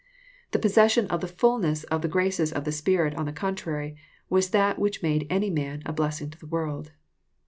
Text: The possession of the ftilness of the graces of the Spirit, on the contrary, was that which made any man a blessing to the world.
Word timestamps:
The 0.49 0.57
possession 0.57 1.05
of 1.11 1.21
the 1.21 1.27
ftilness 1.27 1.85
of 1.91 2.01
the 2.01 2.07
graces 2.07 2.51
of 2.51 2.63
the 2.63 2.71
Spirit, 2.71 3.13
on 3.13 3.25
the 3.27 3.31
contrary, 3.31 3.95
was 4.31 4.49
that 4.49 4.79
which 4.79 5.03
made 5.03 5.27
any 5.29 5.51
man 5.51 5.83
a 5.85 5.93
blessing 5.93 6.31
to 6.31 6.39
the 6.39 6.47
world. 6.47 6.89